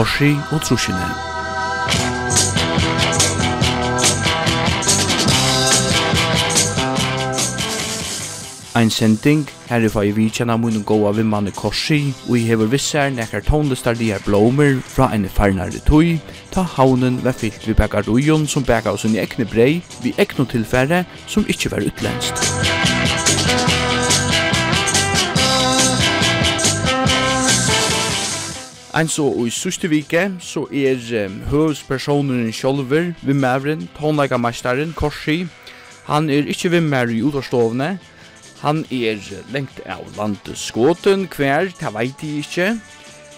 [0.00, 1.08] korsi og trusjene.
[8.76, 13.10] Ein sending her er fai kjenna munum goa vi manni korsi og i hever vissar
[13.12, 16.16] nekkar tónlistardigar blómer fra enn farnare tui
[16.54, 21.04] ta haunen var fyllt vi bakaruion som baka oss i ekne brei vi ekno tilfære
[21.26, 22.89] som ikkje var utlenskt.
[28.90, 35.44] Ein så og i sørste vike så er um, høvespersoneren sjolver, vimmevren, tonleikameisteren, Korsi.
[36.08, 37.92] Han er ikkje vimmer i utoverstovne.
[38.64, 39.22] Han er
[39.54, 42.68] lengt av landet skåten hver, det veit jeg ikkje.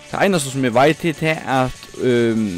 [0.09, 2.49] Det eneste som jeg veit til er at um,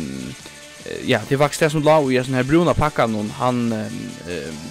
[1.08, 4.00] ja, det var det som la i en sånn her bruna pakka noen, han um,
[4.30, 4.64] um,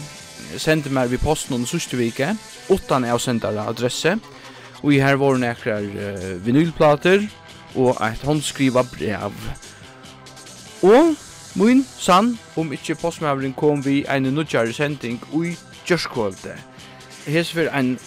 [0.55, 2.31] sendte meg vid posten noen sørste vike,
[2.71, 4.15] åttan er sendare adresse,
[4.79, 7.27] og i her var nekrar uh, vinylplater,
[7.75, 9.33] og eit håndskriva brev.
[10.83, 11.15] Og
[11.55, 15.55] min sann, om ikkje postmaveren kom vi ein nudjare sending ui
[15.87, 16.55] Gjørskvalde.
[17.27, 17.97] Hes for ein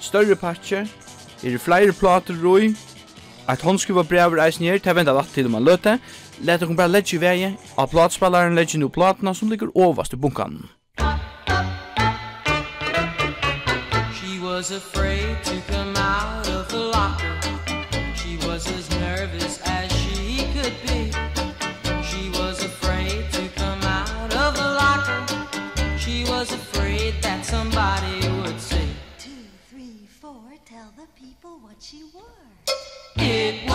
[0.00, 0.86] større patje,
[1.44, 2.74] er flere plater roi,
[3.48, 5.98] eit håndskriva brev er eisen her, til venda vatt til man løte,
[6.40, 10.68] Let bare bara i vei, av platspallaren leggja nú platna som ligger overast i bunkan.
[14.14, 15.87] She was afraid to come
[31.78, 32.08] what you.
[33.16, 33.67] It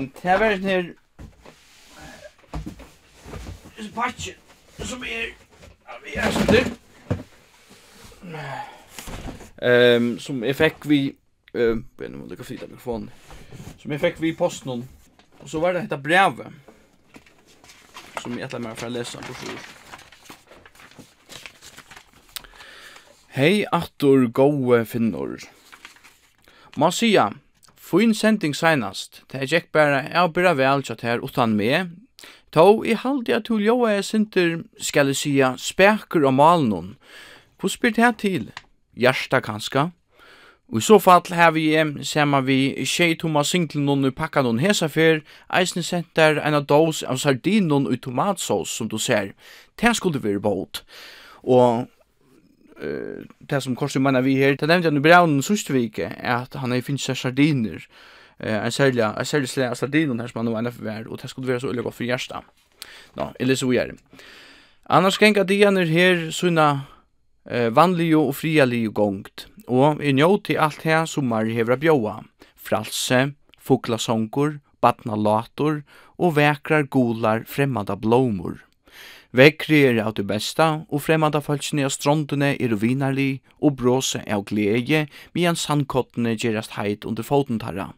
[0.00, 0.84] Ehm, det var en her
[3.94, 4.28] patch
[4.78, 5.32] som er
[6.04, 6.70] vi er stundir.
[9.62, 11.00] Ehm, som jeg fikk vi
[11.54, 13.10] ehm, ben må lukka flytta mikrofonen.
[13.78, 14.88] Som jeg fikk vi i posten
[15.40, 16.52] og så var det dette brevet
[18.20, 19.60] som jeg ætla meg for å lese på sjur.
[23.36, 25.38] Hei, Attor, gode finnor.
[26.76, 27.32] Man sier,
[27.90, 31.88] Fyn sending seinast, det er gikk bare jeg byrra vel tjatt her utan meg,
[32.54, 36.96] Tå i halde at hun ljoa er sinter, skal jeg sia, speker og malen
[37.58, 38.52] Hvor spyrt her til?
[38.94, 39.90] Gjersta kanska.
[40.70, 44.62] Og i så fall har vi, sema vi, tjei tomma singlen noen i pakka noen
[44.62, 49.32] hesa fyr, eisne senter en av dos av sardinon og tomatsås som du ser.
[49.74, 50.84] Det skulle vi båt.
[51.42, 51.86] Og
[52.82, 56.46] uh, det som Korsi mener vi her, det nevnte han i braunen sørste vike, er
[56.46, 57.84] at han har finnes seg sardiner,
[58.42, 61.22] uh, en særlig, en særlig slag av sardiner her som han nå enda for og
[61.22, 62.42] det skulle være så øyelig godt for hjersta.
[63.16, 64.22] Nå, eller så gjør det.
[64.90, 66.86] Annars genga dianer her sunna
[67.46, 72.16] eh, vanlige og frialige gongt, og i njó til alt her som mar hevra bjóa,
[72.56, 75.82] fralse, fuglasongur, badnalator
[76.18, 78.58] og vekrar gular fremmada blomur.
[79.32, 84.40] Vekri er av det besta, og fremanda falskene av strondene er vinarlig, og bråse er
[84.40, 85.04] av glede,
[85.34, 87.92] medan sandkottene gjerast heit under foten tarra.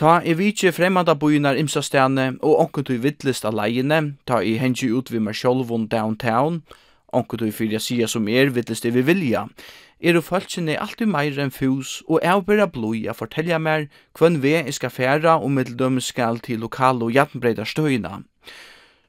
[0.00, 4.56] Ta i vitje fremanda boinar imsa stene, og onkut i vittlist av leiene, ta i
[4.58, 6.62] hengi ut vi meg sjolvun downtown,
[7.12, 9.44] onkut i fyrir sia som er vittlist i vi vilja,
[10.00, 14.40] er og falskene alltid meir enn fus, og er bera bloi a fortelja mer hvem
[14.40, 18.22] vi skal færa og middeldømme skal til lokal og jatnbreida støyna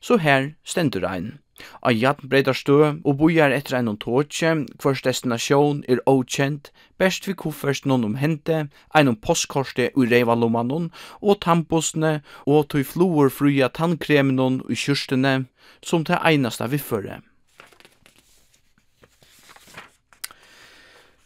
[0.06, 1.40] så her stendur ein.
[1.82, 7.36] A jatn breitar stø og bojar etter ein tåtje, hvers destinasjon er okjent, best vi
[7.42, 8.58] kofferst noen om hente,
[8.94, 10.90] ein om postkorste ui reivalommanon,
[11.22, 15.38] og tampostene, og tui floer fruja tannkremenon ui kyrstene,
[15.82, 17.22] som til einasta viffere.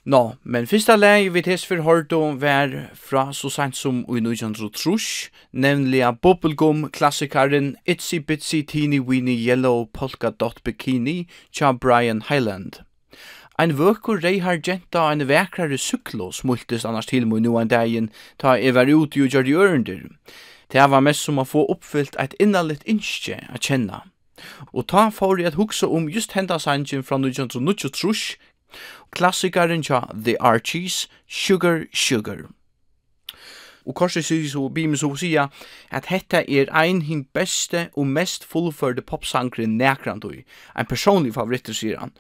[0.10, 4.96] Nå, men fyrsta lei vi tess for Hordo var fra så sent som i 1903,
[5.54, 12.82] nemlig av Bubblegum klassikaren Itsy Bitsy Teeny Weeny Yellow Polka Dot Bikini tja Brian Highland.
[13.60, 18.10] Ein vøkur reihar genta ein vekrare syklo smultist annars til mig nu en dagen
[18.40, 20.08] ta jeg var ute og gjør i ørendur.
[20.74, 24.08] Det var mest som å få oppfyllt eit innanlitt innskje a kjenna.
[24.74, 28.38] Og ta for at hugsa om just henda sangen fra 1923
[29.12, 32.48] Klassikaren tja The Archies, Sugar Sugar.
[33.90, 35.48] Og korset sier så, Bim så sier
[35.90, 40.44] at hetta er ein hin beste og mest fullførde popsangren nekrand ui.
[40.78, 42.12] Ein personlig favoritter, sier han.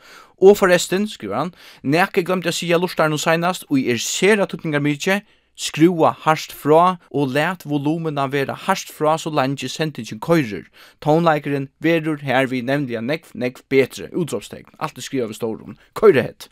[0.42, 1.54] Og forresten, skriver han,
[1.84, 5.22] nekje glemte jeg sier lortaren no seinast, og er sera tutningar mykje,
[5.60, 10.70] skrua harst fra og let volumena vera harst fra så langt sentingen køyrer.
[11.02, 14.72] Tonleikeren verur her vi nevnliga nekv, nekv betre, utropstegn.
[14.80, 15.78] Alt er skriva ved storum.
[15.94, 16.50] Køyrehet.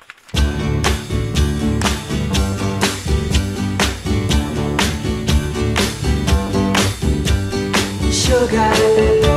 [8.11, 9.36] Sugar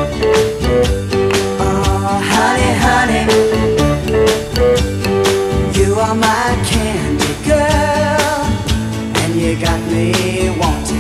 [9.56, 11.00] got me wanting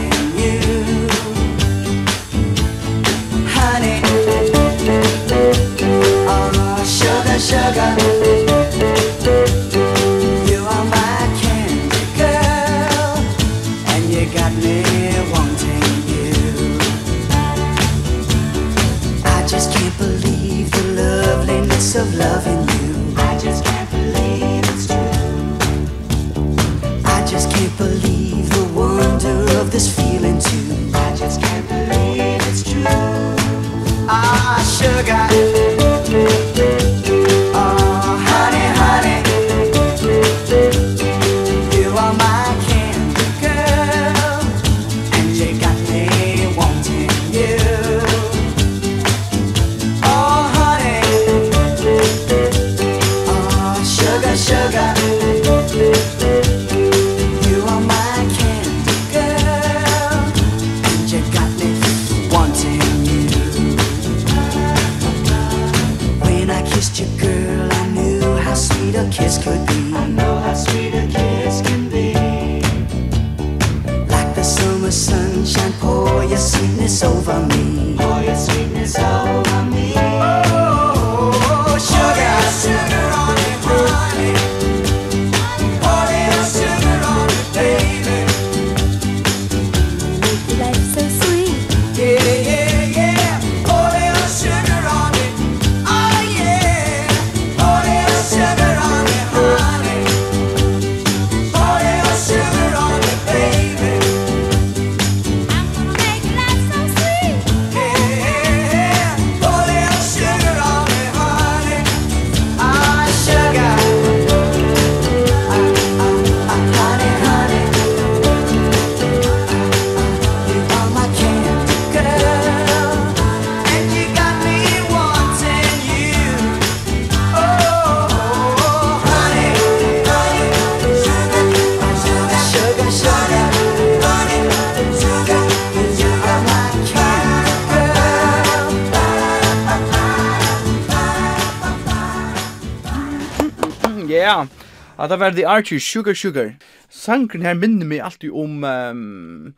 [145.08, 146.54] det var The Archie Sugar Sugar.
[146.90, 149.54] Sankren her minner meg alltid om um,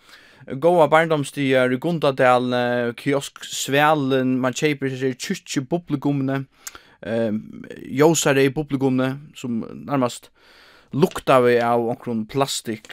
[0.62, 2.52] goa barndomstider, Gundadal,
[2.98, 6.44] kiosk Svelen, man kjøper seg kyrkje bubblegumne,
[7.06, 7.40] um,
[7.90, 10.30] jåsare i bubblegumne, som nærmast
[10.92, 12.92] lukta vi av omkron plastikk,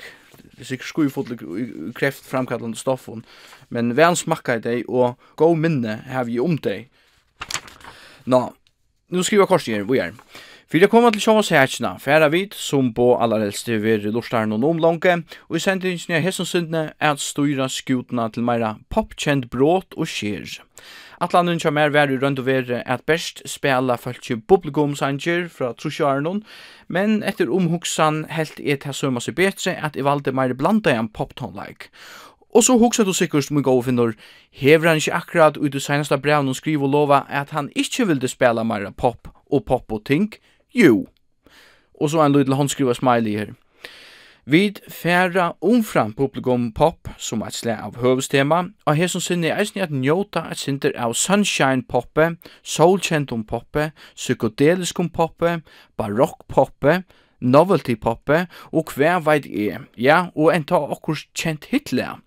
[0.60, 1.38] det er sikkert skuifotle
[1.96, 3.22] kreft framkallande stoffon,
[3.70, 6.89] men vel smakka i deg, og gå minne har vi om deg.
[8.29, 8.41] Nå,
[9.10, 10.15] nu skriver jeg korset her, hvor er?
[10.69, 15.15] Fyrir jeg kommer til sjåa sætsina, færa vid, som på allerhelste ver lortaren og omlange,
[15.49, 16.27] og i sendingen av
[16.77, 20.59] er at styra skutna til meira popkjent bråt og skjer.
[21.25, 26.43] Atlanen kjem mer væri rønd og vere at best spela falskje bubblegumsanger fra trusjarnon,
[26.88, 31.09] men etter omhugsan helt et her sømma seg betre at i valde meira blanda enn
[31.09, 31.88] poptonleik.
[32.53, 34.13] Og så hugsa du sikkert mye gode finner,
[34.53, 38.05] hever han ikke akkurat ut i senaste brevn og skriv og lova at han ikke
[38.13, 40.29] vilde spela meira pop og pop og ting,
[40.75, 41.07] Jo.
[42.01, 43.53] Og så en liten håndskriva smiley her.
[44.49, 49.59] Vid færa omfram publikum pop som et slag av høvestema, og her som sinne er
[49.61, 52.31] eisne at njóta et sinter av sunshine-poppe,
[52.63, 55.59] solkjentum poppe, psykodeliskum-poppe,
[56.01, 57.03] barokk-poppe,
[57.41, 62.17] novelty-poppe, og hver veit er, ja, og enta okkur kjent hitler.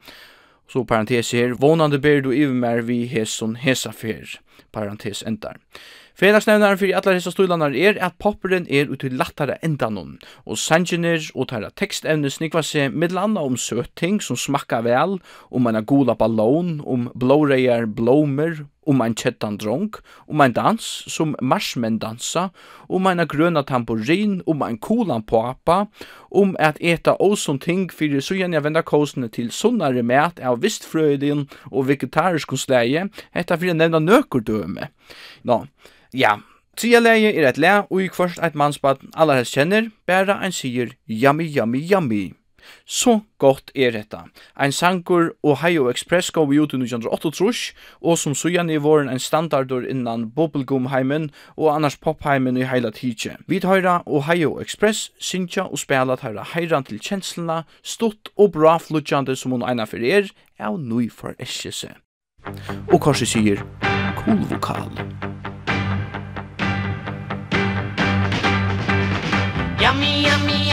[0.70, 4.38] Så parentes her, vonande ber du iver mer vi hesson hesafer.
[4.72, 5.58] parentes endar.
[5.58, 11.30] Parentes Felagsnevnaren fyrir allar hessa stúlanar er at popperen er uti lattara endanum, og sanginir
[11.32, 15.16] og tæra tekstemne snikva seg midlanda om søting som smakka vel,
[15.48, 19.94] om eina gula ballon, om blåreier blomer, om ein kjettan drong,
[20.28, 22.50] om ein dans som marsmenn dansa,
[22.92, 25.86] om eina grøna tamburin, om ein kulan papa,
[26.28, 31.46] om at eta åsom ting fyrir sujan jeg venda kåsene til sunnare mat av vistfrøydin
[31.70, 34.92] og vegetarisk konsleie, hetta fyrir nevna nøkordøme.
[35.48, 35.88] Nå, no.
[36.12, 36.36] Ja,
[36.76, 40.52] tria leie er et le, og i kvart eit mannsbad allar helst kjenner, bæra ein
[40.52, 42.34] sier yummy, yummy, yummy.
[42.86, 44.26] Så godt er detta.
[44.54, 49.18] Ein sangur Ohio Express gav vi ut i 1908 og som sujan i våren ein
[49.18, 53.36] standardur innan bubblegumheimen og annars popheimen i heila tidsje.
[53.48, 59.36] Vi høyra Ohio Express, syntja og spela høyra heiran til kjenslena, stutt og bra flutjande
[59.36, 61.96] som hun eina fyrir er, er av nøy for eskjese.
[62.92, 63.64] Og korsi sier,
[64.20, 65.31] cool vokal.
[69.82, 70.71] Yummy, yummy,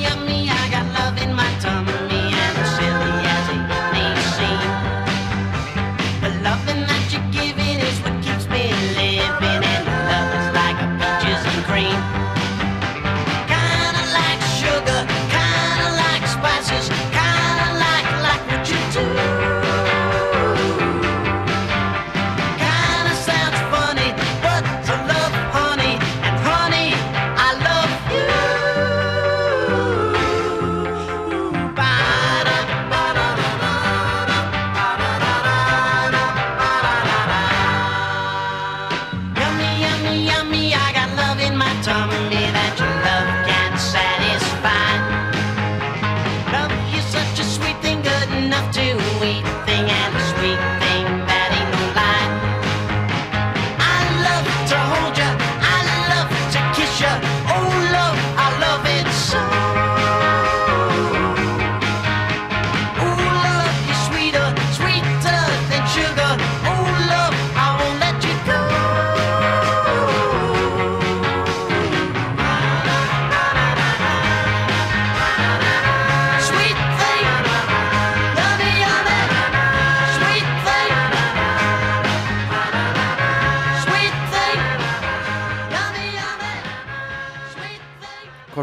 [0.00, 0.39] yummy.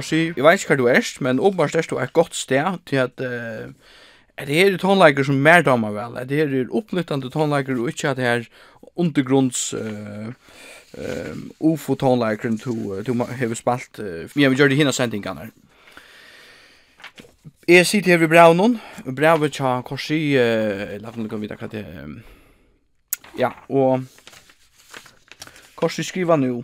[0.07, 0.33] sig.
[0.33, 3.03] Jeg vet ikke hva du erst, men åpenbart erst du er et godt sted til
[3.03, 3.71] at uh,
[4.37, 8.11] at det er tonleiker som mer damer vel, at det er oppnyttende tonleiker og ikke
[8.11, 8.43] at det her
[8.95, 10.29] undergrunns uh,
[10.97, 15.55] uh, ufo-tonleikeren du, du har spalt, uh, ja, vi gjør det hina sendingene her.
[17.67, 18.77] Jeg sitter her ved Braunon,
[19.15, 22.15] Braunon tja korsi, uh, la meg kan vite hva det er,
[23.41, 24.05] ja, og
[25.75, 26.63] korsi skriver nu,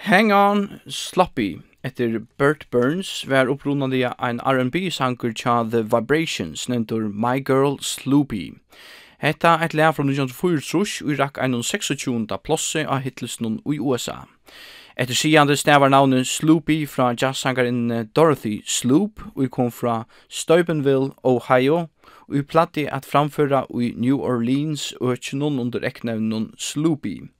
[0.00, 7.40] Hang on, sloppy, Etter Burt Burns var upprunande ein R&B-sanker tja The Vibrations, nentur My
[7.40, 8.52] Girl Sloopy.
[9.18, 12.28] Hetta eit lea fra 1904 og rakk ein 26.
[12.44, 14.26] plosse av hitlisten i USA.
[14.96, 21.88] Etter sigande stavar navnet Sloopy fra jazzsangaren Dorothy Sloop og kom fra Steubenville, Ohio,
[22.28, 27.30] og i platti at framføra i New Orleans og kjennom under eknevnen Sloopy.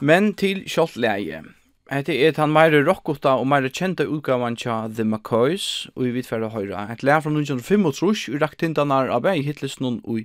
[0.00, 1.44] Men til kjoltleie.
[1.90, 6.52] Hette er han meir rockota og meira kjenta utgavan tja The McCoys, og vi vidfæra
[6.54, 6.84] høyra.
[6.92, 7.96] Et lær fra 1905 og
[8.38, 10.22] rakt hindanar av bæg hitlisten i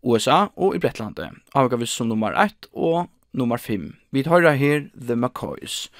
[0.00, 1.36] USA og i Bretlandet.
[1.52, 3.98] Avgavis som nummer 1 og nummer 5.
[4.12, 5.90] Vi høyra her The McCoys.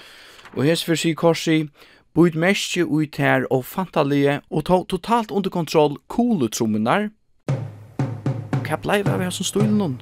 [0.57, 1.69] Og hers for sig korsi,
[2.15, 7.11] Bud mestje ut her og fantalige og to totalt under kontroll kule trommenar.
[8.65, 10.01] Kapp live av her som stod innan.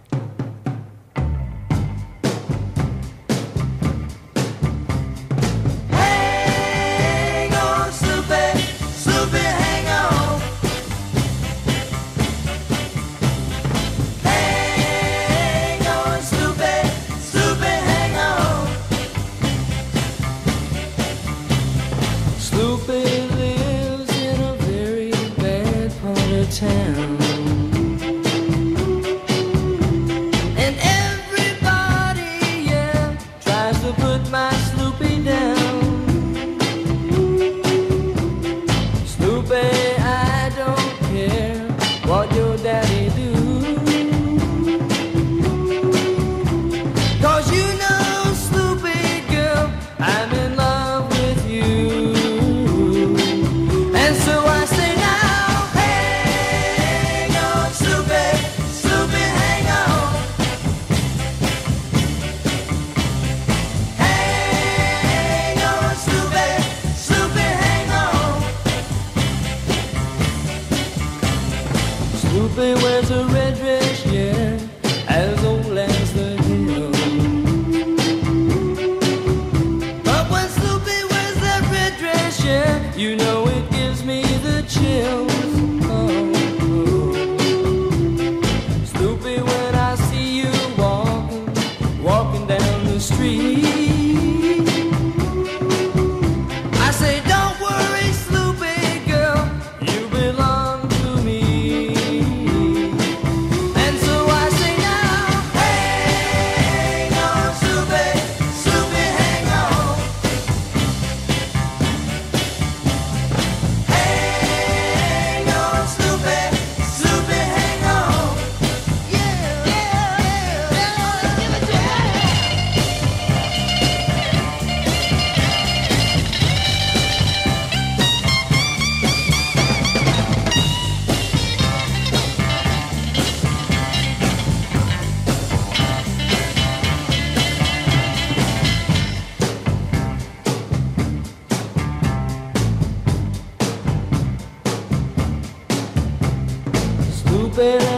[147.56, 147.95] superar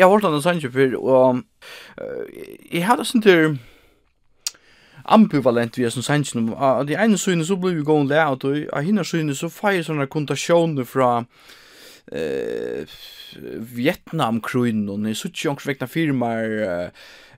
[0.00, 1.42] jeg har hørt den en før, og
[2.00, 2.30] og
[2.72, 3.58] jeg hadde sånn til
[5.04, 8.56] ambivalent vi er som sannsyn, Av de ene syne så blir vi gående lært, og
[8.72, 11.24] av henne syne så feir sånne kontasjoner fra,
[12.12, 12.86] eh
[13.76, 16.90] Vietnam krun och ni såg ikke vekna firmaer,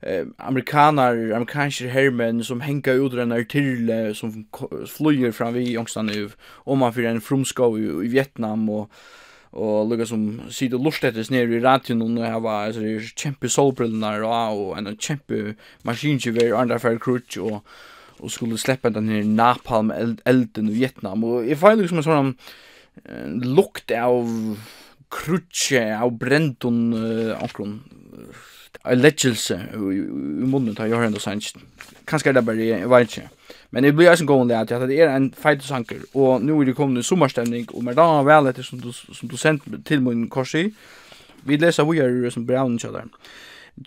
[0.03, 4.47] eh amerikaner amerikanska hermen som henka ut den där till som
[4.87, 6.31] flyger fram vi ångstan nu
[6.65, 8.91] om man för en fromskå i, i Vietnam och
[9.53, 14.25] og lukka som sitter lust etter nere i radion og jeg var altså, kjempe solbrillnar
[14.25, 17.61] og og en kjempe maskinkjøver og andre færre krutsch og
[18.23, 19.91] og skulle sleppa den her napalm
[20.27, 21.25] elden i Vietnam.
[21.25, 24.31] Og jeg får liksom en sånn uh, lukt av
[25.13, 30.01] krutje av brentun uh, omkron uh, leggelse i
[30.49, 31.63] munnen ta jeg har enda sannsyn
[32.09, 33.29] kanskje er det bare, jeg vet ikke
[33.73, 36.53] Men det blir også en gång där at det er en feitesanker, sanker och nu
[36.53, 40.03] är det en sommerstemning, og med då vel etter som du som du sent til
[40.03, 40.75] min korsi.
[41.45, 43.09] Vi leser vi är som brown each.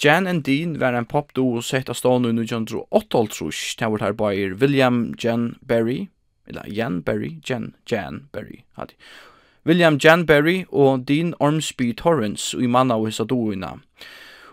[0.04, 4.00] Jan and Dean var en popduo sett av stående under John Drew Ottoltrush, det var
[4.00, 6.08] her by William Jan Berry,
[6.48, 8.93] eller Jan Berry, Jan, Jan Berry, hadde.
[9.65, 13.80] William Jan Berry og Dean Ormsby Torrance i manna og hissa doina.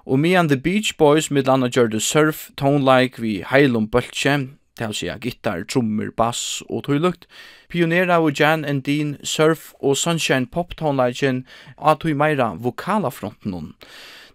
[0.07, 4.49] Og me and the Beach Boys med landa gjør surf, tone like vi heilum bøltje,
[4.79, 7.27] til å säga gitar, trommer, bass og tøylukt.
[7.69, 11.45] Pionera og Jan and Dean surf og sunshine pop tonelagen
[11.79, 13.75] at tøy meira vokala fronten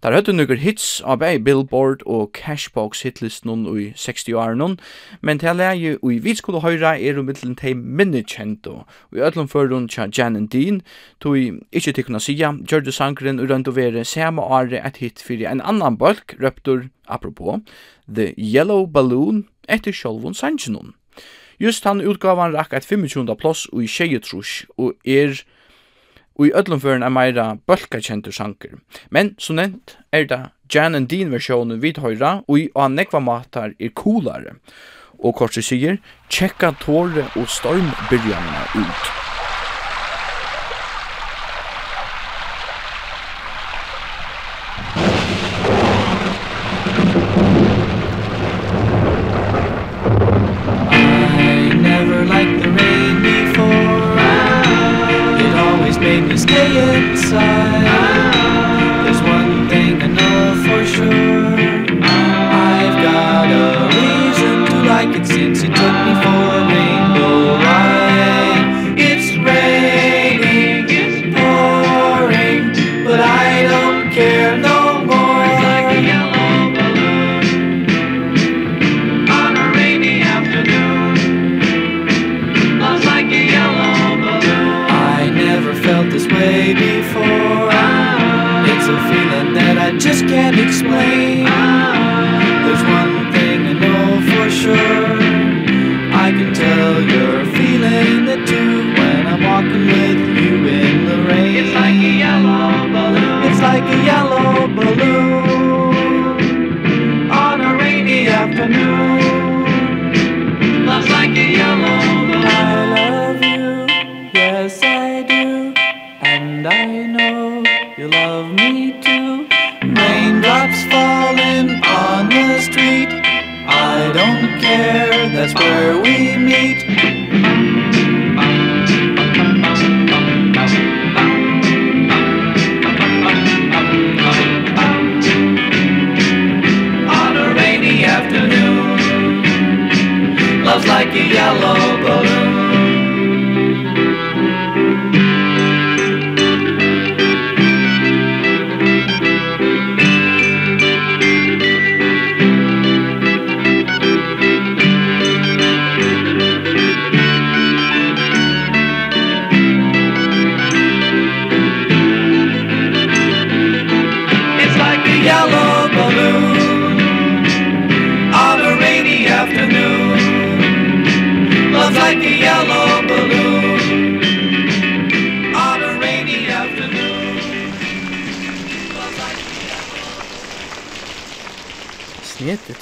[0.04, 4.76] Der høyde nukker hits av bei Billboard og Cashbox hitlist noen i 60-åren,
[5.26, 8.86] men til leie i vi skulle høyra er om mittelen til minne kjent, og
[9.18, 10.84] i ødlom førun tja Jan and Dean,
[11.20, 11.40] tog
[11.74, 12.54] ikkje til kunna sija,
[12.94, 17.66] sangren og rundt å være samme året et hit fyrir en annan bølk, røptur, apropos,
[18.08, 20.96] The Yellow Balloon, etter sjolvun sanginum.
[21.60, 23.36] Just han utgavan rakk et 25.
[23.38, 25.42] ploss og i tjejetrus og er
[26.38, 28.78] og i öllum føren er meira bølkakentur sanger.
[29.10, 30.42] Men, som nevnt, er det
[30.74, 34.58] Jan and Dean versjonen vid høyra og i an nekva matar er coolare.
[35.18, 35.98] Og korset sier,
[36.30, 39.37] tjekka tåre og stormbyrjanina ut.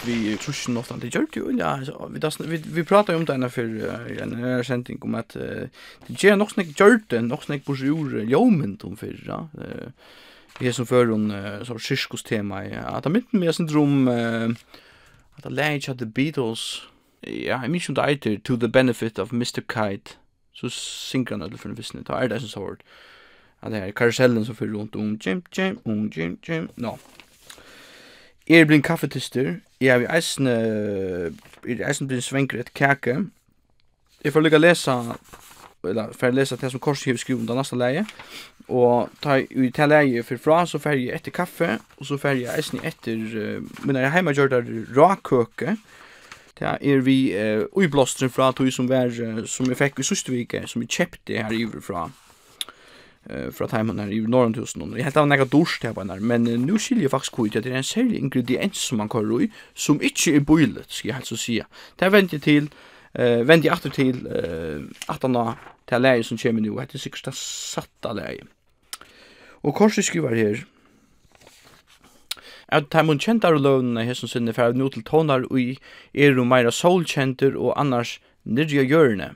[0.05, 3.59] vi trusjen nåt det gjør det jo ja vi vi vi pratar om det när
[3.59, 5.29] uh, en här sending om att
[6.07, 9.49] det ger nog snack gjør det nog snack på jord jomen om för ja.
[10.59, 12.81] Vi är som för uh, så cirkus tema ja.
[12.81, 16.87] Att mitt med syndrom att det läge the Beatles
[17.21, 20.17] ja jeg minns jo det eiter, to the benefit of Mr Kite.
[20.53, 22.83] Så synkar han för en viss det er det som så vart
[23.71, 25.17] det er karusellen som för runt om.
[25.25, 26.69] Jim jim om jim jim.
[26.75, 26.97] No
[28.45, 31.31] Jeg er blind kaffetister, jeg har vi eisen, er
[31.87, 33.15] eisen blind svenger et kake.
[34.21, 34.93] Jeg får lykke å lese,
[35.89, 38.03] eller får lese det som korset har skrivet om det neste leie,
[38.69, 42.37] og ta i til leie for fra, så får jeg etter kaffe, og så får
[42.43, 44.63] jeg eisen etter, uh, men jeg har hjemme gjør det
[44.97, 45.77] råkøke,
[46.55, 50.45] Det er vi uh, uiblåstren fra tog som, var, uh, som jeg fikk i siste
[50.67, 52.09] som jeg kjøpte her i fra
[53.29, 56.47] eh fra timen her i Norrlandhusen og jeg helt av nekka dusj til her men
[56.47, 60.01] uh, nu skiljer faktisk hvor det er en særlig ingrediens som man kører i som
[60.01, 61.61] ikke er boilet skal jeg helst å si
[61.99, 62.69] det venter til
[63.19, 65.57] uh, eh jeg atter til uh, eh attana
[65.87, 68.45] til leie som kommer nu etter sikkert det satta leie
[69.63, 70.65] og korset skriver her
[72.69, 75.77] at taimon kjentar løvnene hesson sinne fer nu til tonar og
[76.13, 79.35] er meira solkjentur og annars nirja hjørne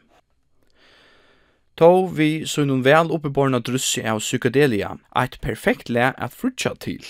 [1.80, 7.06] Tå vi sunnum vel oppeborna drussi av psykedelia, eit perfekt le at frutja til.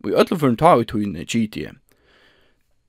[0.00, 1.66] Og i ødlefyrn ta ut hune GT.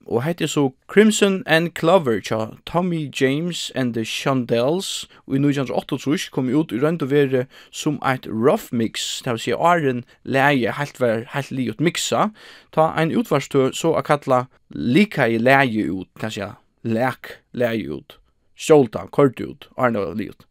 [0.06, 6.30] Og hette så Crimson and Clover tja Tommy James and the Shondells og i 1928
[6.32, 10.72] kom ut i rønd og vere som eit rough mix, det vil si åren leie
[10.72, 12.30] helt var helt li ut mixa,
[12.72, 16.50] ta ein utvarstø så a kalla lika i leie ut, det vil si
[16.96, 18.16] lek leie ut,
[18.56, 20.48] stjolta, kort ut, åren og li ut.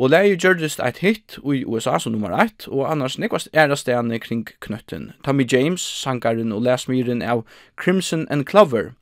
[0.00, 4.16] Og leie gjørdist eit hit i USA som nummer 1, og annars nekvast æra stedane
[4.18, 5.10] kring knøtten.
[5.24, 7.42] Tommy James, sangaren og lesmyren av
[7.76, 8.94] Crimson and Clover,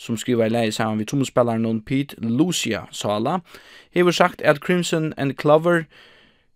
[0.00, 3.42] som skriver i leie sammen vi tromspellaren og Pete Lucia Sala,
[3.92, 5.84] hever sagt at Crimson and Clover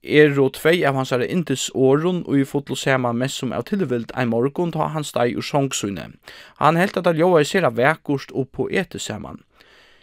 [0.03, 3.67] er og tvei av hans herre intis åren og i fotlo sema mest som av
[3.69, 6.15] tilvilt ein morgon ta hans deg ur songsyne.
[6.57, 9.43] Han helt at han ljoa i sera vekkost og poetis saman.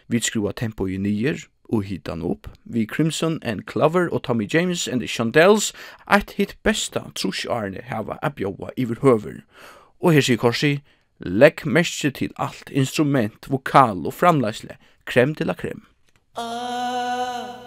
[0.06, 2.48] Vi skrua tempo i nyer, og hitan opp.
[2.64, 5.72] Vi Crimson and Clover og Tommy James and the Shondells
[6.06, 9.40] eit hit besta trusjarne hava a bjóa iver høver.
[10.00, 10.80] Og her sier Korsi,
[11.18, 15.86] legg mestje til alt instrument, vokal og framleisle, krem til a krem.
[16.36, 17.61] Ah.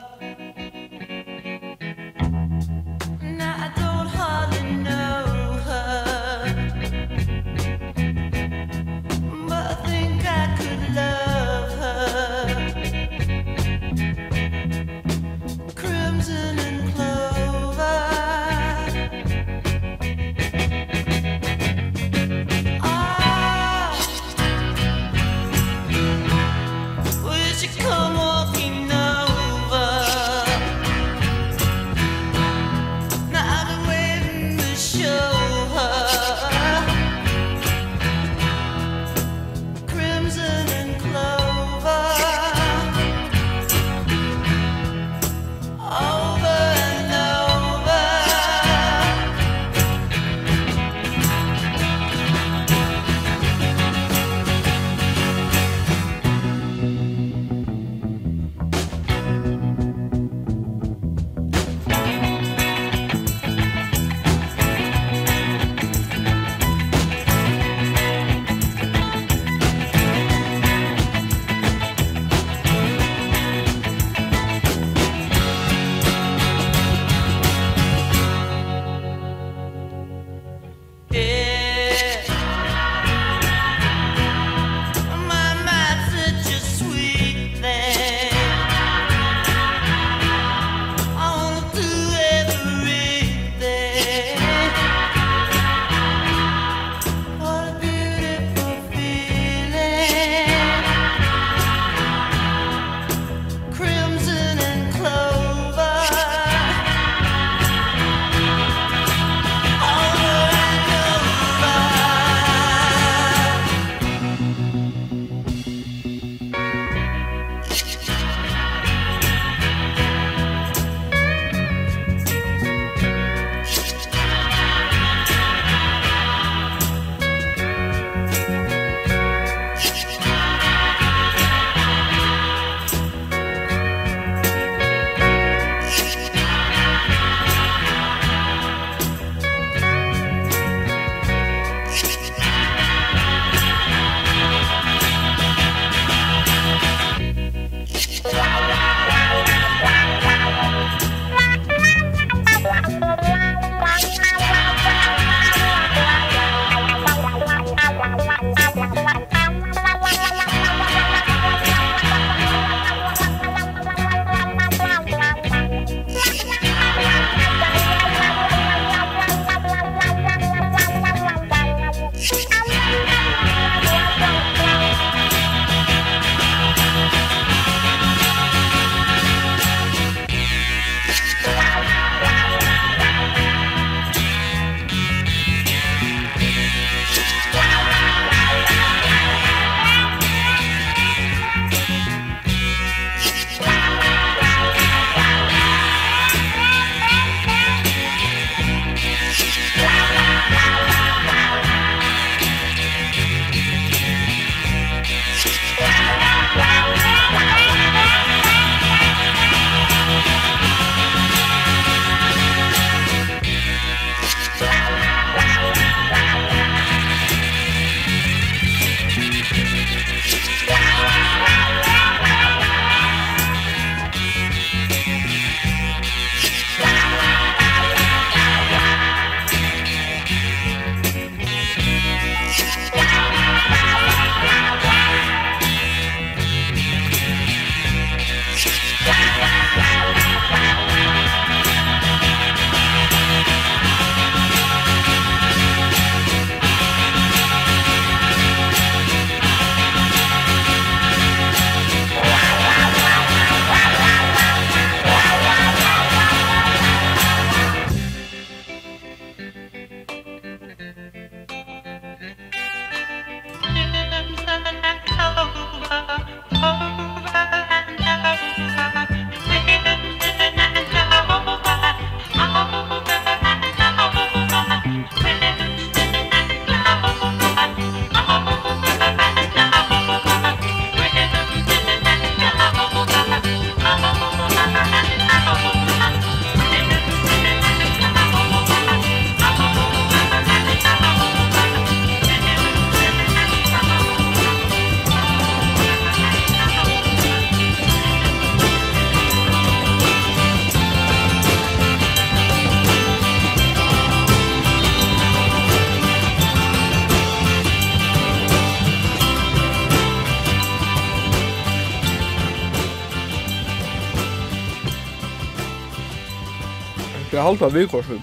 [317.45, 318.21] halda vikorsum.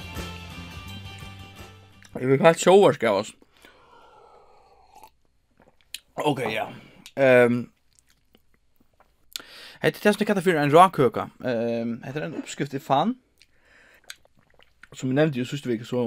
[2.21, 2.67] Jeg vil kalt
[3.07, 3.35] oss.
[6.15, 6.67] Ok, ja.
[7.47, 7.71] Um,
[9.83, 11.29] Hetta er tæsni kata fyrir ein rakkøka.
[11.45, 13.17] Ehm, hetta er ein uppskrift í fan.
[14.95, 16.05] Sum eg nevndi í síðustu viku so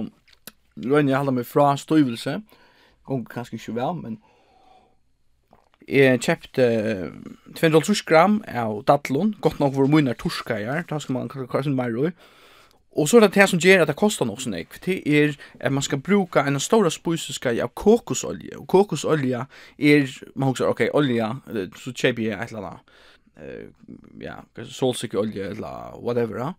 [0.79, 2.37] rønni jeg halda meg fra støyvelse.
[3.07, 4.21] Gongur kanskje ikke vel, men
[5.87, 6.63] Jeg kjøpte
[7.53, 12.09] 250 gram av dadlun, gott nok vor munar turskaiar, ta skal man kanskje meira.
[12.95, 15.33] Og så er det det som gjør at det kostar nok sånn ekv, det er
[15.59, 19.41] at man skal bruka en stora spusiskei av kokosolje, og kokosolje
[19.77, 21.33] er, man husker, ok, olja,
[21.75, 22.93] så kjøper jeg et eller annet,
[23.41, 23.89] uh,
[24.23, 26.53] ja, solsikkeolje eller whatever, ja.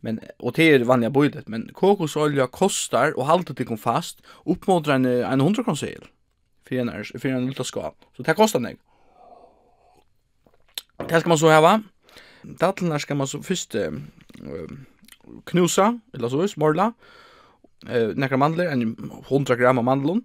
[0.00, 4.94] Men, og det er vanlig bøydet, men kokosolje kostar, og halte det kom fast, oppmåter
[4.94, 6.06] en, en hundra kronsil,
[6.68, 7.98] for en, for en liten skap.
[8.14, 8.78] så det kostar nek.
[11.00, 11.80] Det skal man så heva,
[12.60, 14.06] Dattlenar skal man så først, um,
[15.50, 16.92] knusa, eller så, smorla,
[17.88, 18.96] eh, nekra mandler, en
[19.28, 20.22] 100 gram av mandlun.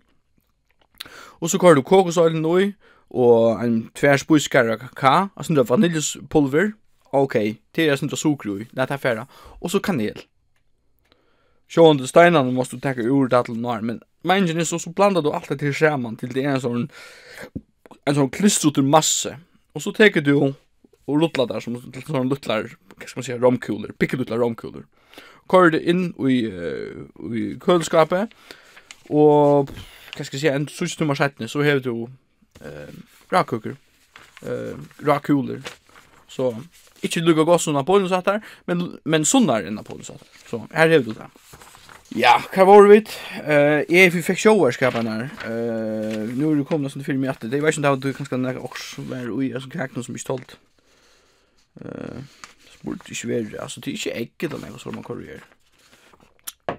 [1.41, 2.74] Og så kører du kokosøylen i,
[3.15, 6.74] og en tvær spuiskar av kaka, og sånn vaniljespulver,
[7.15, 7.36] ok,
[7.76, 9.28] til jeg sånn sukker i, det er færa,
[9.62, 10.18] og så kanel.
[11.72, 14.91] Sjån til steinene måste du tekka ur det til nær, men mengen er så, så
[14.94, 16.84] blandar du alt det til skjermen til det er en sånn,
[18.06, 19.34] en sånn klistrutter masse,
[19.74, 20.36] og så teker du
[21.06, 22.62] och rulla där som sån lutlar,
[22.96, 24.84] vad ska man säga, romkuler, pickelutlar romkuler.
[25.52, 28.30] Körde in i uh, i kölskapet
[29.08, 29.70] och
[30.18, 32.08] vad ska jag säga, en sjukt nummer sättning så har du
[32.62, 32.94] eh
[33.30, 33.76] rakkuker.
[34.41, 35.62] Eh rakkuler.
[36.28, 36.62] Så
[37.02, 40.24] inte lugga gossen Napoleon satt där, men men sunnar än Napoleon satt.
[40.48, 41.30] Så här har du det.
[42.15, 43.00] Ja, hva var vi?
[43.44, 45.24] Uh, jeg fikk sjåvarskapen her.
[45.41, 47.62] Uh, nå er det kommet noe som film i at det.
[47.62, 50.06] var ikke om det var du kanskje nekka års, var ui, jeg som kakk noe
[50.06, 50.56] som ikke tålt.
[51.82, 52.24] Eh,
[52.72, 55.24] spurt ikke være, altså det er ikke egget eller noe som man kan.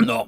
[0.00, 0.20] Nå,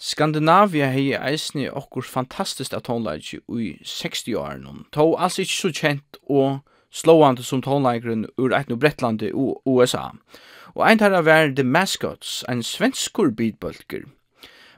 [0.00, 6.20] Skandinavia hei eisni okkur fantastisk at tonleiki ui 60 åren, to altså ikke så kjent
[6.24, 6.60] og
[6.90, 10.10] slåande som tonleikeren ur eitno Brettlandi og USA.
[10.74, 14.08] Og ein tarra var The Mascots, ein svenskur beatbølger.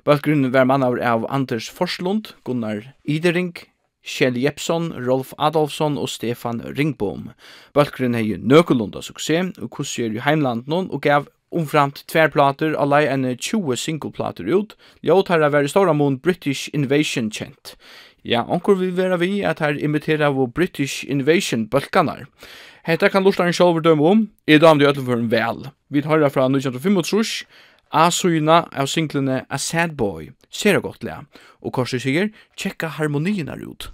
[0.05, 3.55] Bølgeren var mann av Anders Forslund, Gunnar Idering,
[4.03, 7.31] Kjell Jeppsson, Rolf Adolfsson og Stefan Ringbom.
[7.75, 13.05] Bølgren hei nøkulunda suksess, og kusser i heimlanden og gav omframt tver plater og lei
[13.11, 14.75] enn 20 singleplater ut,
[15.05, 17.77] ljot har vært stora mån British Invasion kjent.
[18.25, 22.29] Ja, onkur vi vera vi at her imitera vår British Invasion bølganar.
[22.87, 25.69] Hetta kan lortaren sjálfur dømme om, i dag om det ødelen for en vel.
[25.91, 27.45] Vi tar fra 1925,
[27.93, 31.19] A-syna av singlene A Sad Boy, ser godt lea,
[31.61, 33.91] og korset sier, tjekka harmoniunar ut.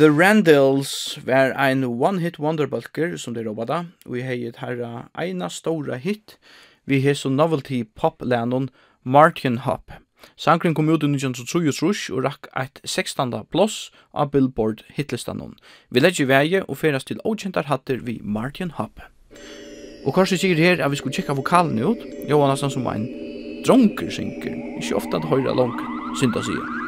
[0.00, 5.50] The Randalls var ein one-hit wonderbulker som det robbada, og vi hei et herra eina
[5.52, 6.38] stora hit,
[6.88, 8.70] vi hei som novelty pop-lennon
[9.04, 9.92] Martin Hopp.
[10.40, 13.44] Sankren kom ut i 1933 og rakk eit 16.
[13.52, 15.58] plåss av Billboard hitlistanon.
[15.90, 19.04] Vi legger veie og ferast til åkjentar hatter vi Martin Hopp.
[20.06, 23.04] Og kanskje sier her at vi skulle tjekka vokalen ut, jo, han er som ein
[23.68, 25.84] dronker synker, ikke ofta at høyra langt,
[26.16, 26.79] synda sier.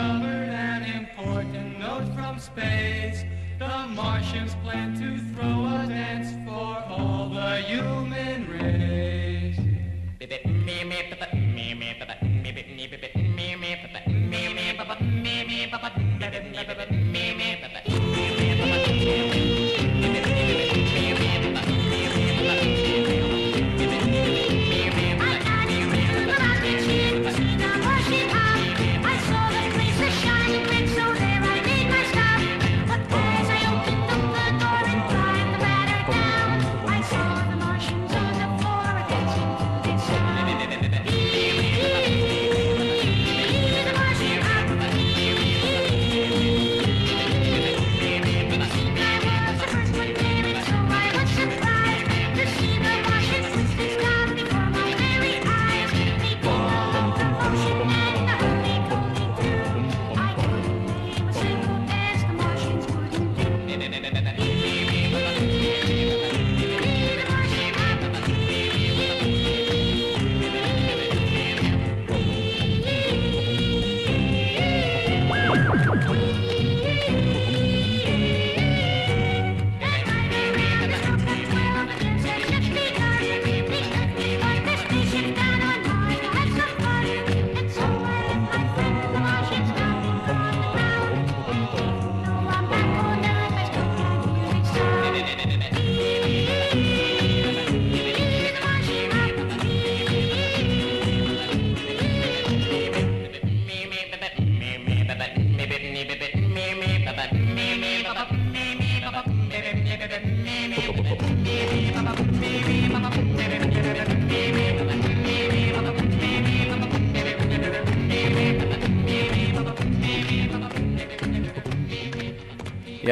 [0.00, 2.89] silver an important note from Spain.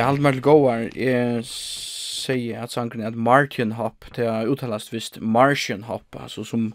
[0.08, 4.92] halde meg til gåar, jeg sier at sangren er at Martian Hop, det er uttalast
[4.92, 6.72] visst Martian Hop, altså som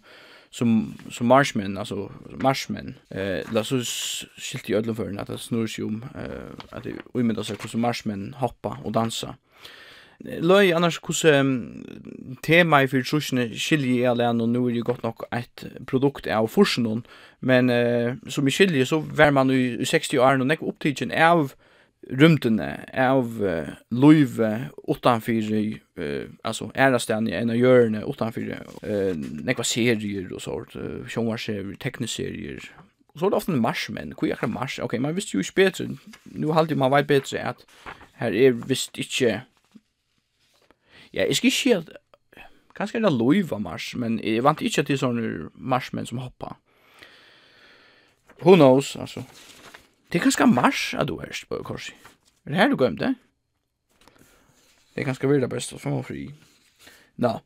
[0.54, 2.12] som som marshmen alltså
[2.44, 3.80] marshmen eh la så
[4.38, 7.54] skilt i ödlan förn att det snurrar sig om eh att det vi menar så
[7.54, 9.36] hur marshmen hoppa och dansa.
[10.20, 11.86] Løy, annars hos um,
[12.44, 16.28] tema i fyrir trusjene skilji jeg alene, og nå er det godt nok et produkt
[16.28, 17.06] av forsen,
[17.40, 21.40] men uh, som i skilje så var man i, 60 år, og nekk opptidgen av
[21.44, 21.52] uh,
[22.10, 29.66] rymdene av uh, løyve utanfyr uh, altså ærastene enn å gjøre det utanfyr uh, nekva
[29.68, 32.68] serier og sånt uh, sjångarserier, tekniserier
[33.14, 34.80] og så er det ofte en marsmenn, hvor er akkurat mars?
[34.82, 35.92] Ok, man visste jo ikke bedre
[36.34, 37.62] nu halte man veit bedre at
[38.20, 39.44] her er visst ikke
[41.14, 41.94] ja, jeg skal ikke at
[42.76, 46.58] kanskje er det løyve mars men jeg vant ikke til sånne marsmenn som hoppa.
[48.44, 49.24] Who knows, altså.
[50.14, 51.96] Det er kanskje mars at du er på korsi.
[52.46, 53.16] Er det her du gømte?
[54.94, 56.28] Det er kanskje virda best som var fri.
[57.18, 57.40] Nå.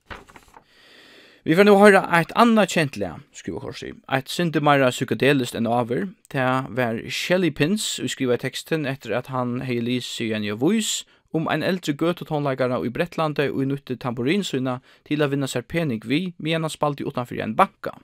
[1.48, 3.94] Vi får nå høre et annet kjent lea, skriver Korsi.
[4.12, 6.10] Et synte meira psykedelist enn over.
[6.28, 11.06] Det var Shelly Pins, vi skriver teksten etter at han hei lysi en jo vois
[11.32, 16.04] om ein eldre gøtetonleikare i Brettlande og i nutte tamburinsyna til å vinna seg pening
[16.04, 17.96] vi, men han spalte utanfor en banka.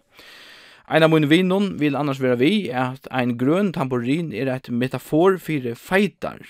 [0.88, 5.38] Ein av mine vinnun vil annars vera vi at ein grøn tamburin er et metafor
[5.40, 6.42] fyrir feitar.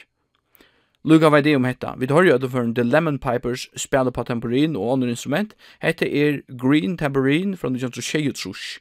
[1.05, 1.93] Luga vei det om hetta.
[1.99, 5.53] Vi tar jo for The Lemon Pipers spela på tamburin og andre instrument.
[5.81, 8.79] Hetta er Green Tambourine fra 1923.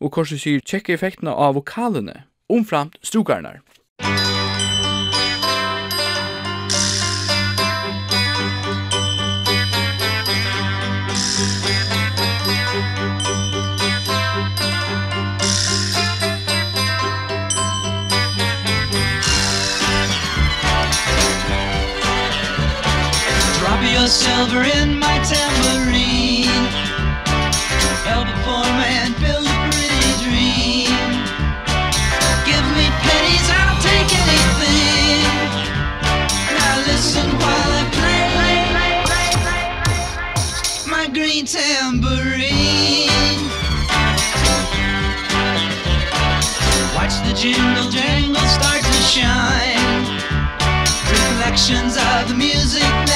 [0.00, 3.60] Og korsi sier tjekke effektene av vokalene, omframt strukarnar.
[4.00, 4.39] Musik
[24.40, 26.48] silver in my tambourine.
[28.08, 30.96] Help a poor man build a pretty dream.
[32.48, 35.28] Give me pennies, I'll take anything.
[36.56, 38.22] Now listen while I play
[40.88, 43.10] My green tambourine.
[46.96, 50.00] Watch the jingle jangle start to shine.
[51.10, 53.09] Reflections of the music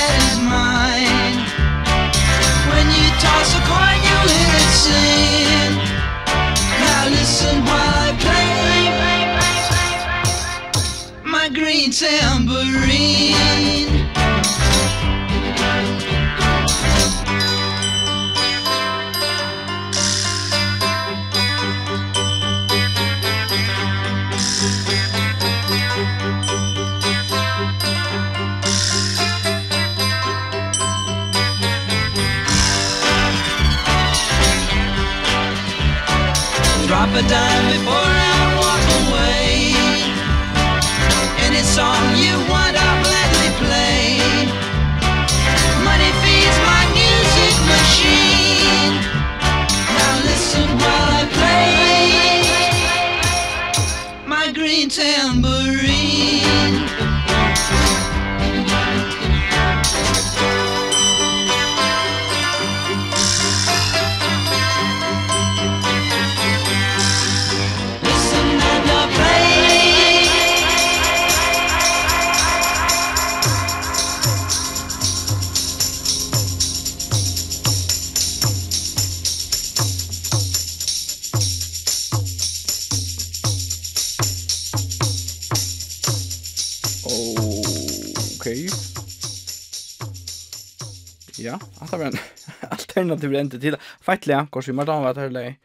[93.35, 93.61] det til.
[93.61, 95.59] till fightliga kors vi måste vara till dig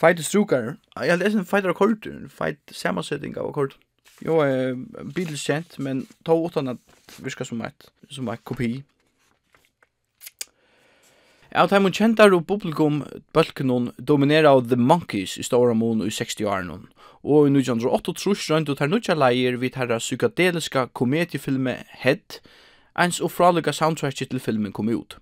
[0.00, 2.06] fight strukar jag läser en fighter kort
[2.38, 3.76] fight sammansättning av kort
[4.20, 4.76] jo eh
[5.14, 6.78] bilkänt men ta utan att
[7.18, 8.84] virka som ett som en kopi
[11.54, 16.88] Av tæmum kjentar og bubblegum bølkenun dominera av The Monkeys i Stora mun i 60-åren
[17.22, 18.14] og i 1908
[18.50, 22.40] røynd og tær nutja leir við herra psykadeliska komediefilme Head,
[22.98, 25.16] eins og fralika soundtracket til filmen kom ut.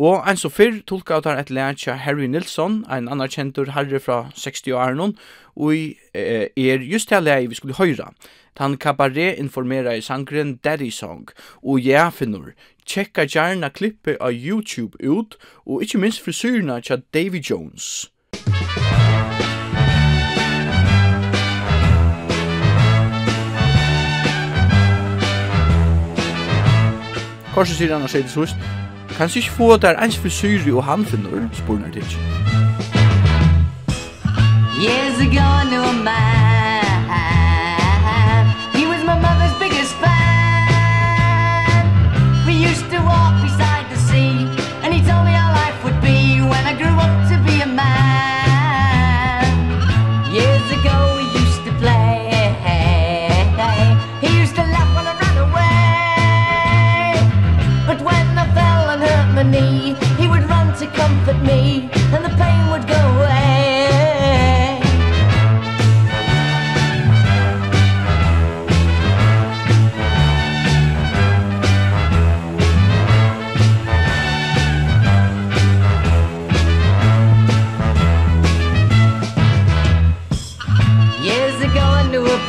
[0.00, 4.30] Og en så fyrr tolka av et lærtja Harry Nilsson, en annan kjentur herre fra
[4.32, 5.12] 60-åren,
[5.56, 8.08] og i, eh, er just det lei vi skulle høyra.
[8.56, 11.28] Han kabaret informera i sangren Daddy Song,
[11.62, 12.54] og jeg finner,
[12.86, 15.36] tjekka gjerna klippet av YouTube ut,
[15.66, 18.08] og ikkje minst frisyrna tja Davy Jones.
[27.54, 28.79] Korsen sier han har sett det sust,
[29.20, 32.18] Kan du ikke få der ens frisyr og han finner, han til.
[34.82, 36.39] Years ago, no man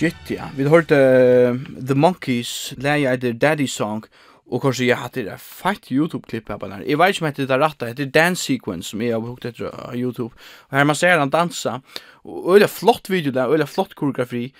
[0.00, 0.46] Shit, ja.
[0.56, 4.06] Vi hørte uh, The Monkeys leie etter Daddy Song,
[4.48, 6.84] og kanskje jeg hatt det feit YouTube-klipp her på den her.
[6.88, 9.68] Jeg vet ikke om det er det heter Dance Sequence som jeg har brukt etter
[9.68, 10.32] av YouTube.
[10.70, 11.82] Og her man ser han dansa,
[12.24, 14.54] og det er flott video der, og det er flott koreografi,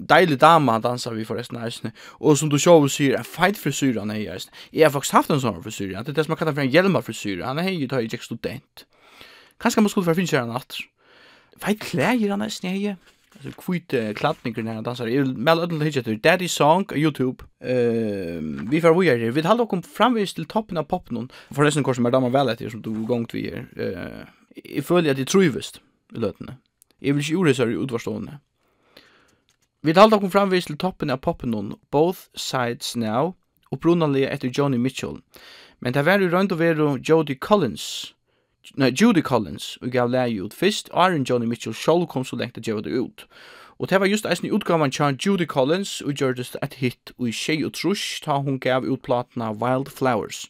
[0.00, 4.00] deilig dama han dansar vi forresten her, og som du sjåv syr, en feit frisyr
[4.00, 6.40] han er her, jeg har faktisk haft en sånn frisyr, det er det som man
[6.40, 8.86] kallar for en hjelma frisyr, han er jo da jeg ikke student.
[9.60, 10.88] Kanskje man skulle for å finne seg han atter.
[11.60, 12.96] Feit klær han er snedig,
[13.42, 15.06] så kvite klatninger när dansar.
[15.06, 17.44] Jag mel ödel hitcha till Daddy Song på YouTube.
[17.60, 21.98] Ehm vi får vi är vi håller kom framvis till toppen av poppen förresten kors
[21.98, 23.66] med damer väl efter som du gångt vi är.
[23.76, 24.28] Eh
[24.64, 25.80] i följer det truvest
[26.14, 26.56] i lötene.
[26.98, 28.38] Jag vill ju gjorde så utvarstående.
[29.80, 33.34] Vi håller kom framvis till toppen av poppen both sides now
[33.68, 35.20] och brunnalia efter Johnny Mitchell.
[35.78, 38.14] Men det var ju runt och veru Jody Collins
[38.76, 42.58] nei, Judy Collins, og gav lei ut fyrst, Aaron Johnny Mitchell sjálv kom så lengt
[42.58, 43.26] at gjeva det ut.
[43.78, 47.28] Og det var just eisen i utgavan tja Judy Collins, og gjørdes et hit og
[47.28, 50.48] i tjei og trush, ta hun gav ut platna Wild Flowers.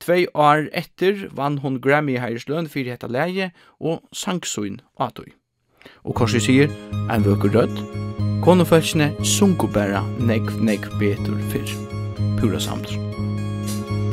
[0.00, 3.50] Tvei år etter vann hun Grammy heidersløn fyrir hetta leie,
[3.80, 5.32] og sangsuin atoi.
[6.04, 6.70] Og korsi sier,
[7.10, 7.80] ein vøkur rødd,
[8.44, 11.72] konufelskene sunko bæra negv negv betur fyrr.
[12.38, 12.92] Pura samt.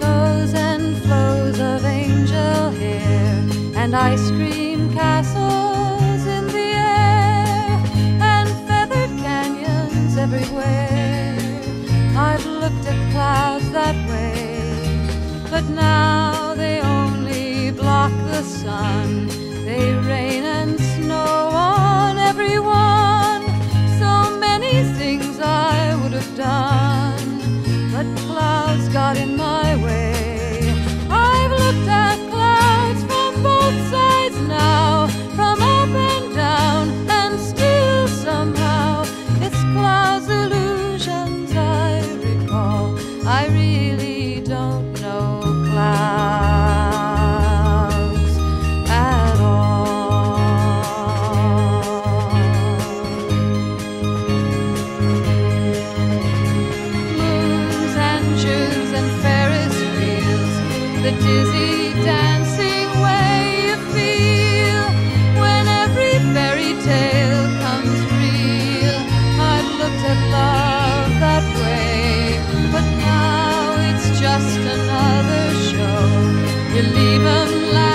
[0.02, 3.15] Goes and flows of angel hair
[3.86, 7.68] and ice cream castles in the air
[8.34, 11.38] and feathered canyons everywhere
[12.18, 14.58] I've looked at clouds that way
[15.52, 19.28] but now they only block the sun
[19.68, 23.44] they rain and snow on everyone
[24.00, 27.30] so many things I would have done
[27.94, 30.15] but clouds got in my way
[74.26, 76.00] just another show.
[76.74, 77.95] You leave them like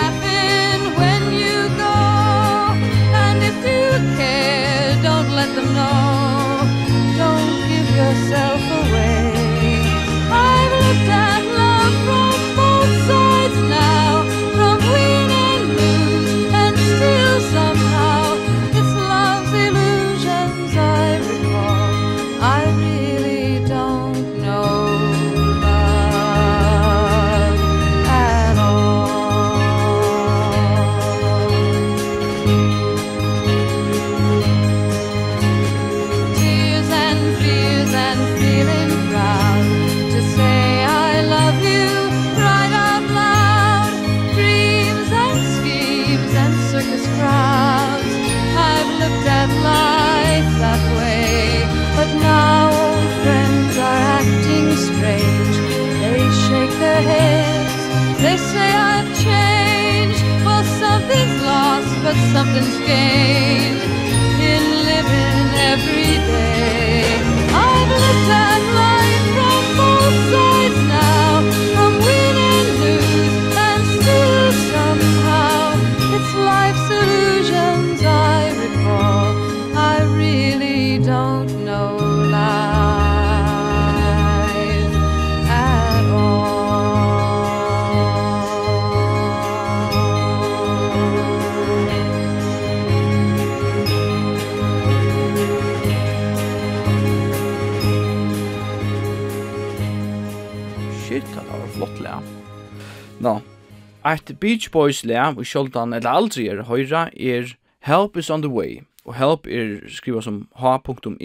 [62.50, 63.49] often stay
[104.40, 108.80] Beach Boys lær, og sjoldan eller aldri er høyra, er Help is on the way.
[109.04, 111.16] Og help er skriva som h.e.l.p.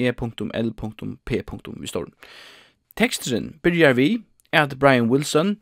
[1.82, 2.06] vi står.
[2.98, 5.58] Teksteren byrjar vi at Brian Wilson,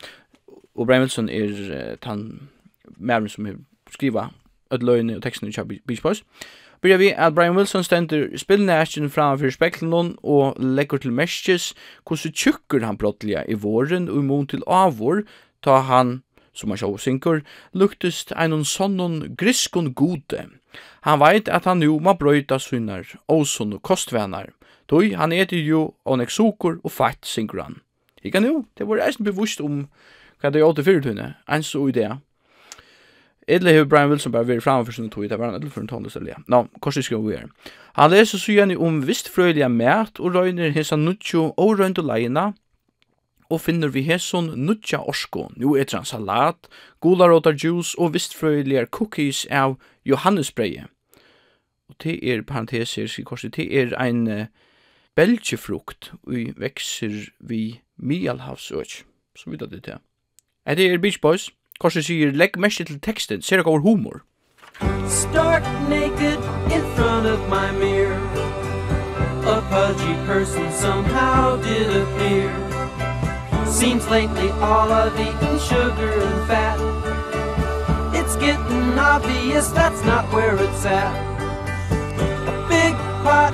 [0.76, 2.50] og Brian Wilson er uh, tan
[2.98, 3.54] mæren som er
[3.90, 4.28] skriva
[4.74, 6.24] ödløyene og teksten i Beach Boys,
[6.82, 11.74] byrjar vi at Brian Wilson stender spillnæsjen framfor speklen og legger til mestjes
[12.08, 15.24] hvordan tjukker han brottliga i våren og imot til avvår
[15.64, 16.22] ta han
[16.54, 17.42] som han sjåv synker,
[17.74, 20.48] luktist einon sonnon griskon gode.
[21.04, 24.52] Han veit at han jo må brøyta synar, åsson og kostvenar,
[24.88, 27.82] tog han eter jo onek sukur og fatt, synkur han.
[28.24, 29.88] Ikka nu, det var eisen bevust om
[30.40, 32.20] hva det er åter eins og idea.
[33.48, 35.90] Edle hefur Brian Wilson bara verið framfyrir sinni tog, det var han edle fyrir en
[35.92, 36.38] tónlist eller ja.
[36.48, 37.50] Nå, korsi skriva vi er.
[38.00, 42.54] Han leser så gjerne om vistfrøyliga mæt og røyner hinsa nutjo og røyndu leina,
[43.54, 46.68] og finner vi hesson nutja orsko, nu etter han salat,
[47.02, 50.88] gularotar juice og vistfrøyligar cookies av johannesbreie.
[51.90, 54.46] Og det er parenteser, skrikorset, det er ein uh,
[55.16, 59.04] belgefrukt vi vekser vi mialhavsøk,
[59.38, 60.02] så vidt det til.
[60.66, 61.52] Er det er Beach Boys?
[61.80, 64.24] Korset sier, legg mest til teksten, ser dere over humor.
[65.08, 66.40] Stark naked
[66.74, 68.54] in front of my mirror
[69.46, 72.63] A pudgy person somehow did appear
[73.74, 76.78] Seems lately all I've eaten sugar and fat
[78.14, 81.14] It's getting obvious that's not where it's at.
[81.92, 82.94] A big
[83.26, 83.54] pot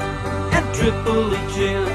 [0.53, 1.87] and Tripoli gin.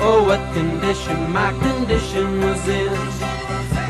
[0.00, 2.92] Oh, what condition my condition was in.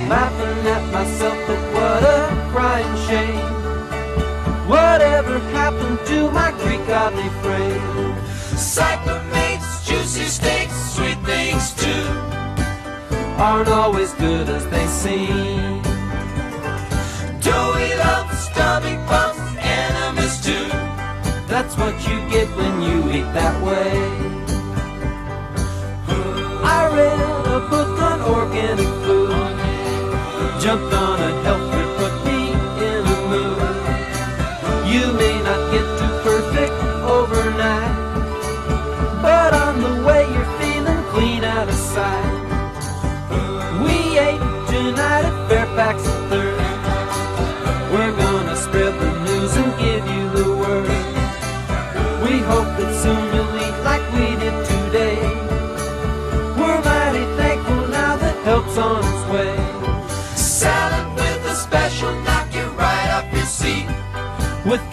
[0.08, 3.58] Laughing at myself, but what a crying shame.
[4.68, 8.14] Whatever happened to my Greek godly frame
[8.54, 9.17] Psycho
[13.38, 15.80] aren't always good as they seem.
[17.40, 20.68] Joey loves stomach bumps and a too
[21.46, 23.94] That's what you get when you eat that way.
[26.64, 29.56] I read a book on organic food.
[30.60, 32.50] Jumped on a health trip put me
[32.90, 33.62] in a mood.
[34.92, 36.72] You may not get to perfect
[37.16, 37.94] overnight
[39.22, 42.27] But on the way you're feeling clean out of sight.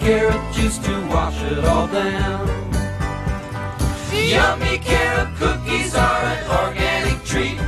[0.06, 2.46] carrot juice to wash it all down.
[4.12, 7.58] Yummy carrot cookies are an organic treat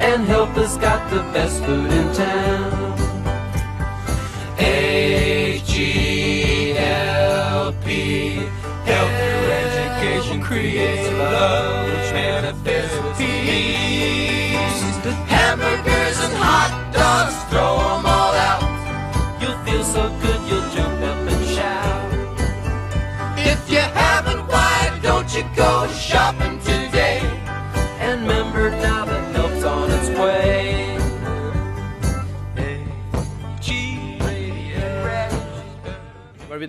[0.00, 2.87] And help us got the best food in town.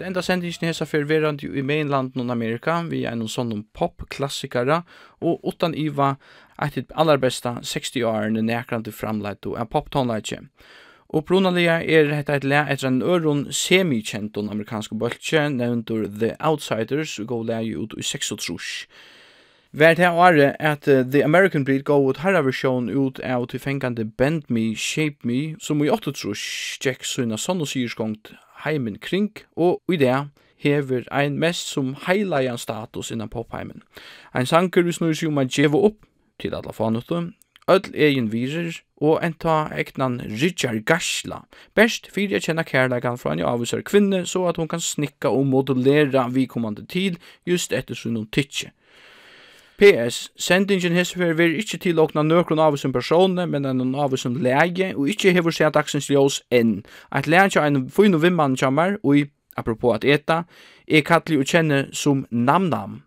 [0.09, 4.81] enda sendingen hesa fer verandi i mainland og Amerika, vi er noen sånne pop-klassikere,
[5.21, 6.15] og utan iva
[6.59, 10.41] eit det aller besta 60-årene nekrande framleit og en pop-tonleitje.
[11.09, 17.17] Og brunalega er hetta eit lega etter en øron semi-kjenton amerikansk bøltje, nevntur The Outsiders,
[17.19, 18.85] og gå lega ut i 6 trus.
[19.71, 24.05] Vær det året at uh, The American Breed gå ut herra versjon ut av tilfengande
[24.05, 26.41] Bend Me, Shape Me, som i 8 trus,
[26.81, 28.33] tjekk sunna sånn og syrskångt
[28.65, 30.29] heimen kring, og i det
[30.59, 33.83] hever ein mest som heilajan status innan popheimen.
[34.35, 36.03] Ein sanker vi snur seg om at djeva opp
[36.39, 37.31] til alla fanutu,
[37.69, 41.43] öll egin virer, og enta egnan Richard Gasla,
[41.75, 45.47] best fyrir jeg kjenna kærleikan fra en avvisar kvinne, så at hon kan snikka og
[45.47, 48.73] modulera vikommande tid just etter sunnum noen.
[49.79, 50.27] PS.
[50.35, 55.07] Sendingen hesfer ver ikkje tilåkna nøkron av som personer, men en av som lege, og
[55.07, 56.81] ikkje hever seg dagsens ljós enn.
[57.15, 59.25] At lege kja en fin og vimman kjammer, og i,
[59.55, 60.41] apropos at eta,
[60.87, 63.05] er kattli og kjenne som namnam.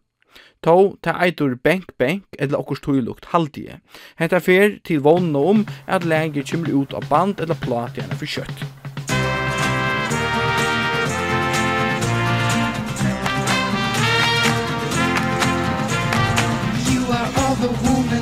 [0.65, 3.81] Tó, ta eitur bank bank, eller okkurs tøylukt haldige.
[4.17, 8.31] Henta fer til vonna om at lege kjemmer ut av band eller plat gjerne for
[8.31, 8.82] kjøtt.
[17.63, 18.22] the woman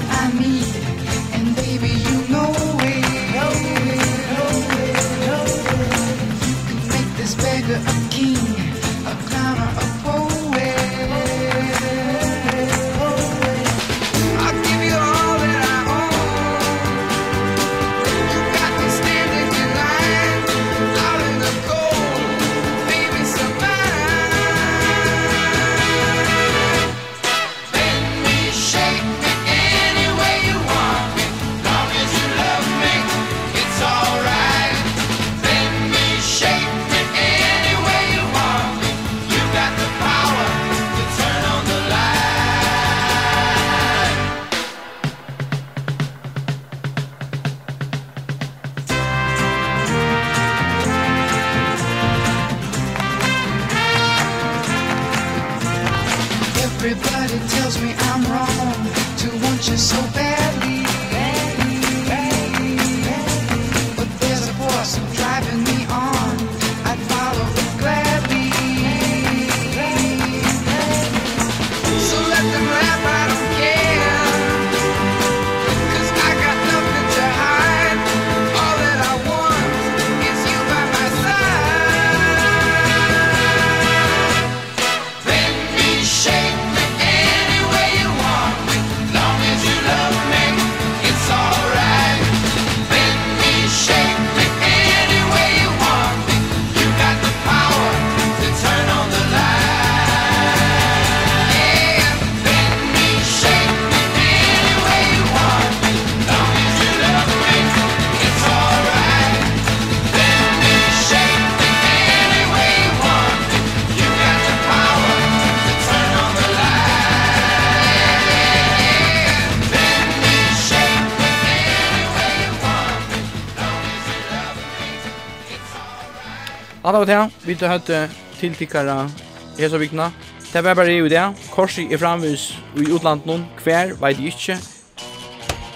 [126.90, 128.08] Alla vet jag, vi tar hötte
[128.40, 129.10] till tickare
[129.58, 130.12] hesa vikna.
[130.52, 131.32] Det var bara i det.
[131.50, 134.58] Korsi är framhus i utlandet någon kvar, vet jag inte.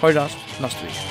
[0.01, 1.04] Höjdas nästa vecka.